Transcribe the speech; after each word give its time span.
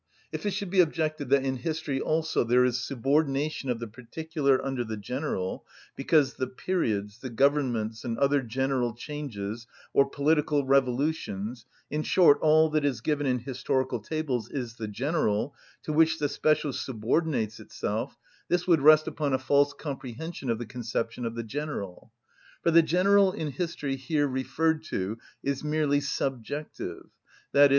If 0.31 0.47
it 0.47 0.53
should 0.55 0.71
be 0.71 0.79
objected 0.79 1.29
that 1.29 1.45
in 1.45 1.57
history 1.57 2.01
also 2.01 2.43
there 2.43 2.65
is 2.65 2.83
subordination 2.83 3.69
of 3.69 3.79
the 3.79 3.85
particular 3.85 4.59
under 4.65 4.83
the 4.83 4.97
general, 4.97 5.63
because 5.95 6.33
the 6.33 6.47
periods, 6.47 7.19
the 7.19 7.29
governments, 7.29 8.03
and 8.03 8.17
other 8.17 8.41
general 8.41 8.95
changes, 8.95 9.67
or 9.93 10.09
political 10.09 10.65
revolutions, 10.65 11.67
in 11.91 12.01
short, 12.01 12.39
all 12.41 12.67
that 12.71 12.83
is 12.83 13.01
given 13.01 13.27
in 13.27 13.37
historical 13.37 13.99
tables, 13.99 14.49
is 14.49 14.73
the 14.73 14.87
general, 14.87 15.53
to 15.83 15.93
which 15.93 16.17
the 16.17 16.29
special 16.29 16.73
subordinates 16.73 17.59
itself, 17.59 18.17
this 18.47 18.65
would 18.65 18.81
rest 18.81 19.07
upon 19.07 19.33
a 19.33 19.37
false 19.37 19.71
comprehension 19.71 20.49
of 20.49 20.57
the 20.57 20.65
conception 20.65 21.27
of 21.27 21.35
the 21.35 21.43
general. 21.43 22.11
For 22.63 22.71
the 22.71 22.81
general 22.81 23.33
in 23.33 23.51
history 23.51 23.97
here 23.97 24.27
referred 24.27 24.83
to 24.85 25.19
is 25.43 25.63
merely 25.63 25.99
subjective, 26.01 27.05
_i.e. 27.53 27.69